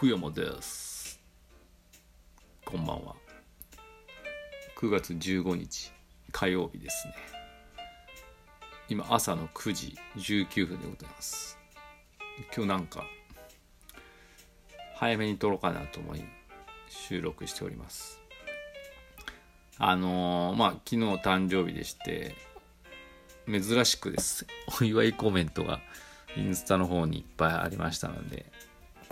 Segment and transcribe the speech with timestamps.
[0.00, 1.20] 福山です。
[2.64, 3.14] こんばんは。
[4.78, 5.92] 9月15日
[6.32, 7.14] 火曜日ですね。
[8.88, 11.58] 今朝の9時19分でございます。
[12.56, 13.04] 今日なんか
[14.94, 16.24] 早めに撮ろうかなと思い
[16.88, 18.22] 収録しております。
[19.76, 22.34] あのー、まあ昨日誕生日でして
[23.46, 24.46] 珍しくです。
[24.80, 25.78] お祝いコメントが
[26.38, 28.46] インスタの方にいっぱいありましたので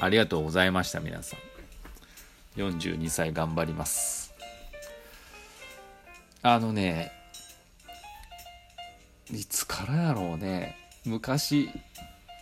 [0.00, 2.60] ありがとうございました皆さん。
[2.60, 4.32] 42歳頑張ります。
[6.42, 7.12] あのね
[9.30, 10.76] いつからやろうね。
[11.04, 11.68] 昔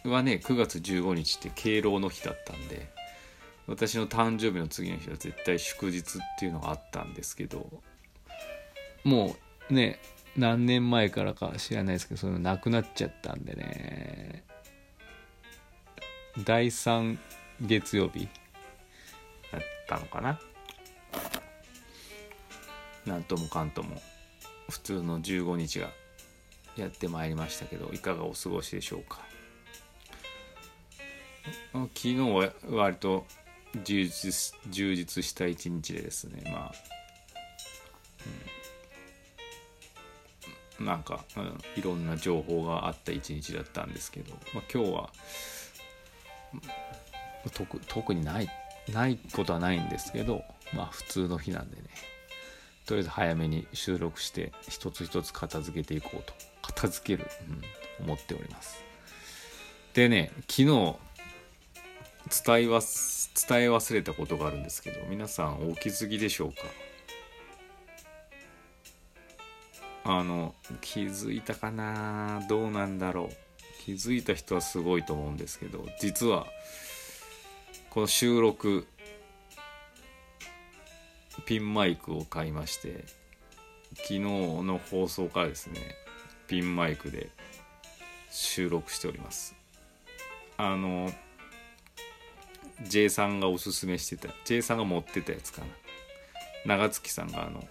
[0.05, 2.91] はね9月15日って敬老の日だったんで
[3.67, 6.03] 私の誕生日の次の日は絶対祝日っ
[6.39, 7.67] ていうのがあったんですけど
[9.03, 9.37] も
[9.71, 9.99] うね
[10.37, 14.45] 何年前からか知らないですけどそういうのなくなっちゃったんでね
[16.45, 17.17] 第3
[17.61, 18.29] 月曜日。
[19.53, 20.41] だったのかな？
[23.07, 24.01] なんともかんとも。
[24.69, 25.91] 普通の15日が
[26.77, 29.21] やってまいりましたけどいかがお過ごしでしょうか？
[31.73, 33.25] 昨日は割と
[33.85, 36.43] 充実充実した一日でですね。
[36.51, 36.73] まあ、
[40.81, 45.11] うん、なんか、うん、いろんな情報があった一日だったんですけど、まあ、今日は
[47.51, 48.49] 特特にない
[48.93, 50.43] ないことはないんですけど
[50.75, 51.83] まあ普通の日なんでね。
[52.87, 57.29] とりあえず早めに収録して一つ一つ片付けていこうと片付ける、
[58.01, 58.81] うん、思っております。
[59.93, 60.97] でね昨日伝え
[62.69, 66.59] 忘伝え忘れたことがあるんですけど皆さんお気づきでしょうか？
[70.05, 72.41] あの気づいたかな？
[72.49, 73.29] どうなんだろう？
[73.85, 76.47] 気づいた人はすごいと思うんですけど実は
[77.97, 78.87] この収録
[81.47, 83.07] ピンマイクを買いまして
[83.95, 85.81] 昨日の放送からですね
[86.47, 87.31] ピンマイクで
[88.31, 89.57] 収録しております。
[90.59, 91.11] あの
[92.87, 95.67] J さんがおすすめしてた J さんが持ってたやつかな。
[96.67, 97.67] 長月さんがあの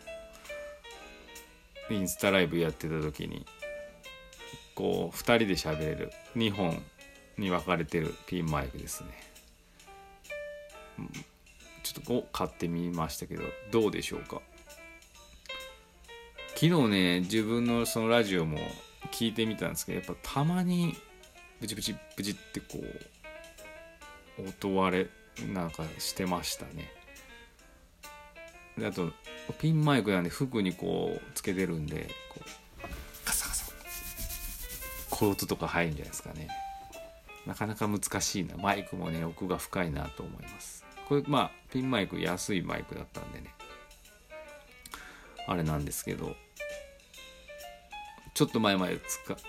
[1.91, 3.45] インスタライブやってた時に
[4.73, 6.81] こう2人で喋れる2本
[7.37, 9.24] に分かれてるピンマイクですね。
[11.83, 14.41] ちょっと買ってみましたけどどうでしょうか？
[16.55, 18.57] 昨日ね自分のそのラジオも
[19.11, 20.95] 聞いてみたんですけどやっぱたまに
[21.59, 22.79] ブチブチブチってこ
[24.39, 26.91] う音割れなんかしてましたね。
[28.77, 29.11] であと
[29.59, 33.71] ピンマイクなんで服にこうつけてるんでこうカサカサ。
[35.09, 36.47] コートとか入るんじゃないですかね。
[37.45, 38.55] なかなか難しいな。
[38.55, 40.84] マイクもね奥が深いなと思います。
[41.07, 43.53] これまあピンマイク安いマイクだったんでね。
[45.47, 46.35] あれなんですけど
[48.33, 48.99] ちょっと前まで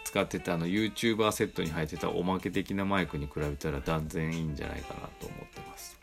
[0.04, 5.96] 使ってたあの YouTuber セットに入ってたおまけ的なマイクに比べたら断然いいんじゃないかなと思ってます。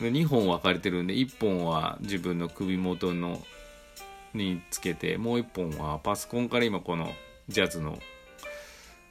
[0.00, 3.42] で2本分かれてるんで1本は自分の首元の
[4.32, 7.10] につけてもう1本はパソコンから今この
[7.48, 7.98] ジャズの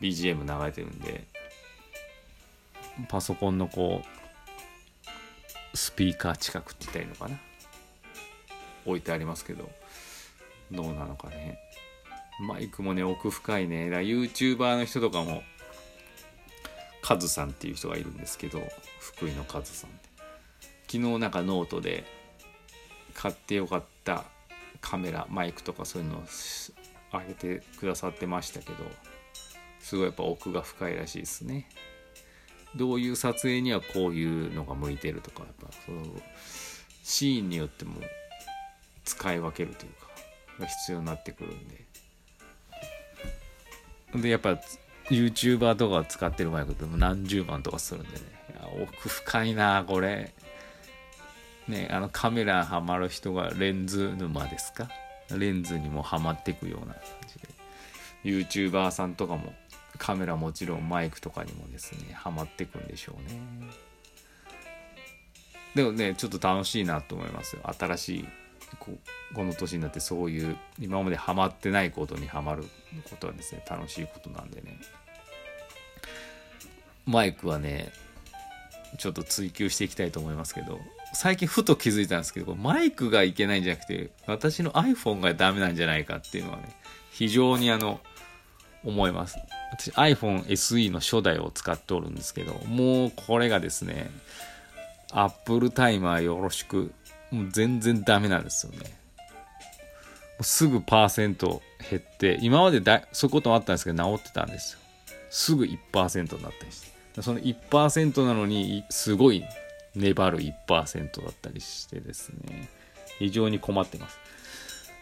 [0.02, 1.28] BGM 流れてるんで
[3.10, 4.02] パソコンのこ
[5.74, 7.40] うスピーカー近くって言ったらいいのかな？
[8.86, 9.70] 置いてありますけど。
[10.70, 11.60] どうなのかね。
[12.42, 13.90] マイクもね奥深いね。
[13.90, 15.42] だ YouTuber の人とかも
[17.02, 18.62] カズさんっていう人がいるんですけど
[19.00, 19.90] 福井のカズさん
[20.88, 22.04] 昨日なんかノートで
[23.14, 24.26] 買ってよかった
[24.82, 26.24] カメラマイクとかそういうのを
[27.12, 28.76] あげてくださってましたけど
[29.80, 31.70] すごいやっぱ奥が深いらしいですね。
[32.78, 36.06] どういう撮影にはこういうのが向いてるとかやっぱその
[37.04, 38.00] シーンによっても
[39.04, 40.08] 使い分けるというか
[40.60, 41.86] が必要になってくるんで。
[44.22, 44.58] でやっぱ
[45.10, 48.24] YouTuber とか使ってるマイクっても何十万とかするんでね。
[48.84, 50.34] 奥深いなこれ。
[51.68, 54.90] ねあのカメラハマる人がレンズ沼ですか？
[55.38, 58.46] レンズにもハマっていくような感じで。
[58.46, 59.54] YouTuber さんとかも
[59.98, 63.42] カメラもちろんマイクとかにもですねハマっていくんでしょうね。
[65.76, 67.62] でもねちょっと楽しいなと思いますよ。
[67.78, 68.26] 新しい
[68.80, 68.98] こ
[69.34, 72.64] この年になってそういう今までハマってないことにはまる
[73.10, 74.80] ことはですね楽しいことなんでね。
[77.06, 77.92] マイクはね
[78.98, 80.80] ちょっと追求していきたいと思いますけど
[81.14, 86.76] 最近ふと気づいたんですけどマイクがいけないんじゃなくて私の iPhone がダメなんじゃないかっていうのはね
[87.12, 88.02] 非常にあの
[88.88, 89.38] 思います。
[89.74, 94.10] 私 iPhone SE の初代を使っておるんですけど、もうこれがですね、
[95.12, 96.94] Apple タイマーよろしく、
[97.30, 98.98] もう全然ダメなんですよね。
[100.42, 104.80] すぐパーセント減って、今までだそういうこともあったんですけど、治ってたんですよ。
[105.30, 107.22] すぐ1%になったりして。
[107.22, 109.44] その1%なのに、すごい
[109.96, 112.70] 粘る1%だったりしてですね、
[113.20, 114.18] 非常に困ってます。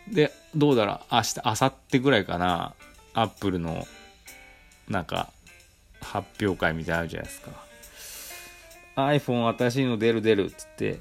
[0.10, 2.74] で、どうだろう、明日、明後日ぐらいかな、
[3.16, 3.88] アップルの、
[4.90, 5.32] なんか、
[6.02, 7.52] 発表会みたいなのあるじゃないですか。
[8.96, 11.00] iPhone 私の出る出るっつって、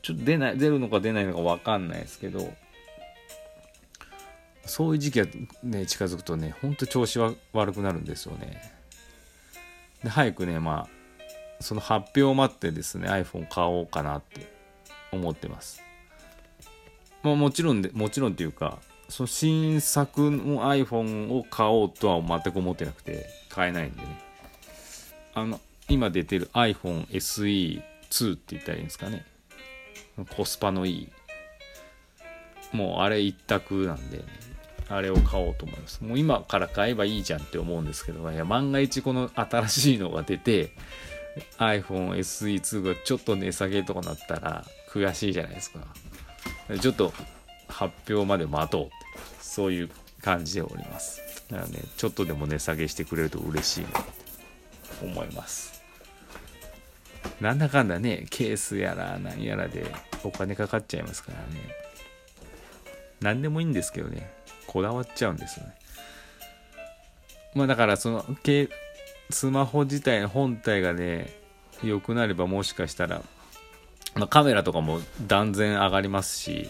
[0.00, 2.54] ちょっと出ない、出るのか出ないのかわかんないですけど、
[4.64, 5.26] そういう時期が
[5.64, 8.72] ね、近づくとね、ほんと調子は悪くなるんですよね。
[10.04, 11.02] で、早くね、まあ、
[11.62, 14.46] その発表を待ってですね、iPhone 買おうかなって
[15.10, 15.82] 思ってます。
[17.22, 18.78] まあもちろんで、もちろんっていうか、
[19.12, 24.06] その新作の iPhone を買おうとは全く思ってなくて、買えないんでね。
[25.34, 29.26] あの、今出てる iPhone SE2 って言ったらいいんですかね。
[30.34, 31.08] コスパのいい。
[32.72, 34.24] もうあれ一択なんで、ね、
[34.88, 36.02] あれを買おうと思います。
[36.02, 40.70] もう今から買えばいいじゃんって思うんですけど、いや万が一この新しいのが出て、
[41.58, 45.80] iPhone SE2 がちょっと値下げとかなったら悔しいじゃないですか。
[46.80, 47.12] ちょっと
[47.68, 49.01] 発表まで待とう
[49.42, 49.90] そういう
[50.22, 51.20] 感じでおります。
[51.50, 54.04] だからねちょっとでも値下げしてくれると嬉しいなと
[55.02, 55.82] 思います。
[57.40, 59.86] なんだかんだねケースやらなんやらで
[60.24, 61.60] お金かかっちゃいますからね。
[63.20, 64.32] 何でもいいんですけどね
[64.66, 65.74] こだわっちゃうんですよね。
[67.54, 68.24] まあだからその
[69.30, 71.32] スマホ自体の本体がね
[71.82, 73.22] 良くなればもしかしたら
[74.14, 76.68] まあ、カメラとかも断然上がりますし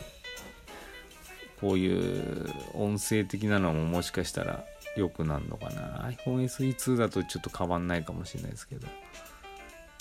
[1.63, 4.65] こういう音声的なのももしかしたら
[4.97, 6.11] 良くなるのかな。
[6.11, 8.87] iPhone SE2 だとちょっと変わんないかもしれないですけど。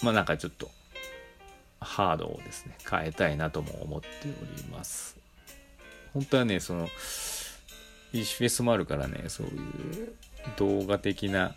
[0.04, 0.70] まあなんかちょっと
[1.80, 4.28] ハードをですね変えたいなとも思ってお
[4.58, 5.16] ります。
[6.14, 6.90] 本当はねその
[8.12, 9.50] EC フェスもあるからねそうい
[10.04, 10.16] う
[10.58, 11.56] 動画的な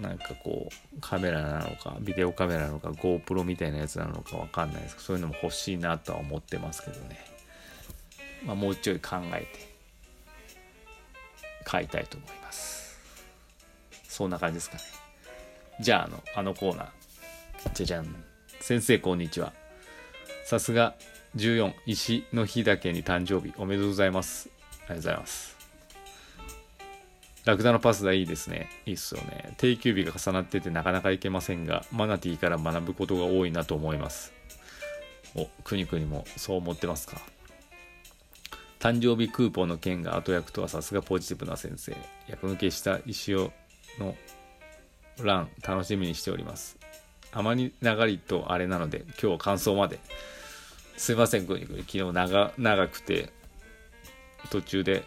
[0.00, 7.18] なんかこうカメラなのかビデオカメラなのか GoPro みたいなやつなのかわかんないですけどそういうのも欲しいなとは思ってますけどね、
[8.44, 9.74] まあ、もうちょい考えて
[11.64, 12.98] 買いたいと思います
[14.08, 14.82] そんな感じですかね
[15.80, 16.88] じゃああのあのコーナー
[17.74, 18.24] じゃじゃん
[18.60, 19.52] 先生こんにちは
[20.44, 20.94] さすが
[21.36, 25.56] 14石の日だけに誕生日おめでとうございますありがとうございます
[27.46, 28.68] ラクダのパスダいいですね。
[28.86, 29.54] いいっすよね。
[29.56, 34.32] 定休日が重なっててなかなか行けませんが、マナティーから学ぶことが多いなと思います。
[35.36, 37.20] お、くにくにもそう思ってますか？
[38.86, 41.96] 誕生日クーポンの件が後役とはさすがポジティブな先生。
[42.28, 43.52] 役抜けした石尾
[43.98, 44.14] の
[45.20, 46.78] 欄楽しみにしております。
[47.32, 49.98] あまり長いとあれなので、今日は感想まで。
[50.96, 53.32] すいません、昨日長長くて、
[54.50, 55.02] 途中で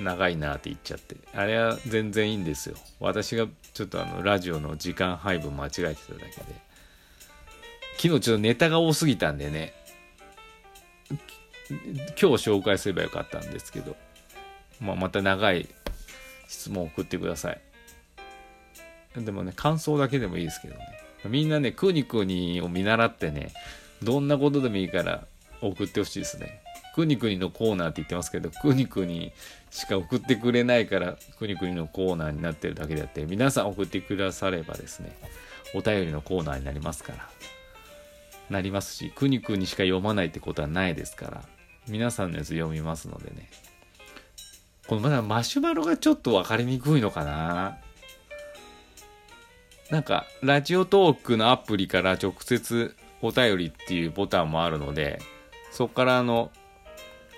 [0.00, 6.42] 長いなって言っちゃってあれは全然いいんですよ私がちょっとあのラジオの時間配分間違えてただけで
[7.98, 9.74] 昨日ちょっとネタが多すぎたんでね
[12.20, 13.96] 今日紹介すればよかったんですけど、
[14.80, 15.68] まあ、また長い
[16.48, 17.60] 質問を送ってください。
[19.16, 20.80] でもね感想だけでもいいですけどね。
[21.26, 23.52] みんなねクニクニを見習ってね
[24.02, 25.26] どんなことでもいいから
[25.60, 26.60] 送ってほしいですね。
[26.94, 29.32] くにくにのコーナーって言ってますけど、くにくに
[29.70, 35.16] しか送ってくれないから、くにくにのコーナーになってるだけであって、皆さん送ってくださればですね、
[35.74, 37.28] お便りのコーナーになりますから。
[38.50, 41.42] なりますし、くにくにしか読まないってことはないですから、
[41.88, 43.50] 皆さんのやつ読みますのでね。
[44.86, 47.78] このまだマシュマロがちょっと分かりにくいのかな
[49.90, 55.20] なんか、ラジオトークのアプリから直接お便りっていうボタンもあるので、
[55.70, 56.50] そこからあの、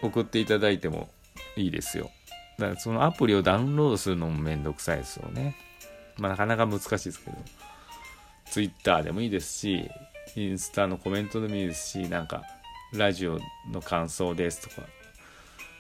[0.03, 1.09] 送っていただいても
[1.57, 2.11] いいですよ。
[2.59, 5.57] だからそのアプリをダウンロードするのもめんどくさいですよね。
[6.17, 7.37] まあなかなか難しいですけど。
[8.47, 9.91] Twitter でもいいですし、
[10.37, 12.45] インスタのコメントでもいいですし、なんか、
[12.93, 13.39] ラジオ
[13.71, 14.87] の感想ですとか、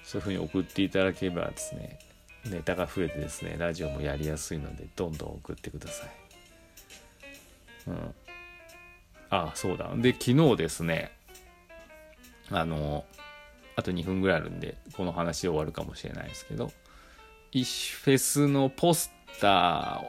[0.02, 1.98] そういうふうに送っていただければですね、
[2.46, 6.10] ネタが増えてですね、ラジオもやりやすいので、どんどん送ってください。
[7.88, 8.14] うん。
[9.30, 9.90] ああ、そうだ。
[9.96, 11.12] で、昨日ですね、
[12.50, 13.04] あの、
[13.76, 16.72] あと2分ぐらいあるんで、この話終わるかもしれないですけど、
[17.52, 20.02] イシフェスのポスタ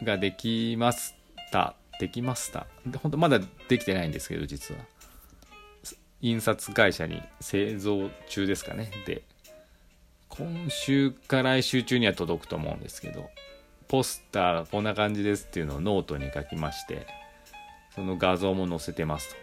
[0.00, 1.14] ーができまし
[1.50, 1.74] た。
[1.98, 2.66] できました。
[3.02, 4.80] 本当まだできてないんですけど、実は。
[6.20, 8.90] 印刷会社に製造中ですかね。
[9.06, 9.22] で、
[10.28, 13.28] 今週か来週中には届くと思うんですけど
[13.88, 17.06] ポスターがこんな感じですっていうのをノートに書きまして
[17.94, 19.36] その画像も載せてますと。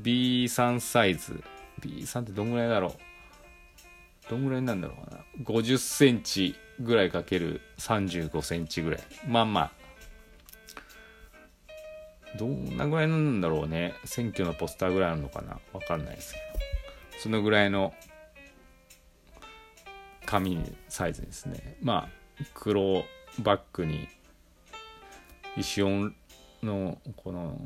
[0.00, 1.42] B3 サイズ。
[1.82, 4.30] B3 ってどんぐらいだろう。
[4.30, 5.24] どんぐらいなんだろうかな。
[5.44, 9.00] 50センチぐらいかける35センチぐらい。
[9.26, 9.72] まあまあ
[12.36, 13.94] どんなぐらいなんだろうね。
[14.04, 15.58] 選挙のポスターぐらいあるのかな。
[15.72, 17.20] わかんないですけど。
[17.20, 17.94] そのぐらいの
[20.26, 21.76] 紙サイズですね。
[21.82, 23.04] まあ黒
[23.40, 24.08] バッグに
[25.56, 26.14] 石オン
[26.62, 27.58] のこの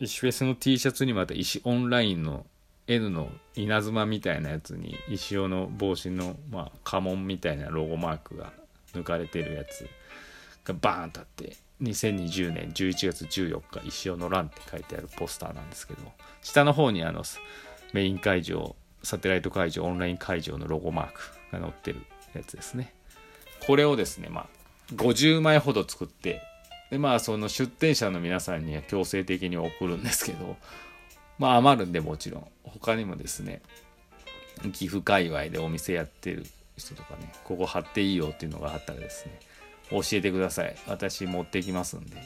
[0.00, 2.46] 石フェスの T シャツにまた石オンラインの
[2.86, 8.52] N の稲妻みたいなやつに石尾の帽子の、まあ、家紋みたいなロゴマークが
[8.94, 9.86] 抜かれてるやつ
[10.64, 11.56] がバーンとあって。
[11.82, 16.00] 2020年11月14日石尾の欄って書いてあるポスターなんですけど
[16.42, 17.22] 下の方にあの
[17.92, 21.20] メイン会場サテライト会場オンライン会場のロゴマーク
[21.52, 22.00] が載ってる
[22.34, 22.92] やつですね。
[23.66, 24.46] これをですねまあ
[24.94, 26.40] 50枚ほど作って
[26.90, 30.56] でまあその出店者の皆さんには強制的に送るんですけど
[31.38, 33.62] まあ余るんでもちろん他にもですね
[34.72, 39.38] 岐阜界隈でお店やってる人とかねここ貼っていいよっていうのがあったらですね
[39.90, 40.76] 教えてください。
[40.86, 42.16] 私持ってきますんで。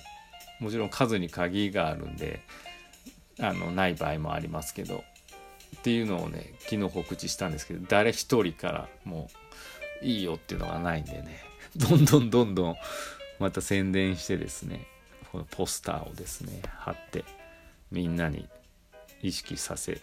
[0.61, 2.41] もちろん数に鍵があるんで
[3.41, 5.05] あのない場合もありますけど。
[5.77, 9.31] っていうのをね昨日告知したんですけど誰一人からも
[10.03, 11.43] ういいよっていうのがないんでね。
[11.77, 12.77] どんどんどんどん
[13.39, 14.87] また宣伝してですね
[15.33, 17.25] このポスターをですね貼って
[17.91, 18.47] みんなに
[19.23, 20.03] 意識させ